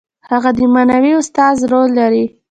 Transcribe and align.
هغه 0.29 0.49
د 0.57 0.59
معنوي 0.73 1.13
استاد 1.21 1.55
رول 1.71 1.89
لري. 1.99 2.25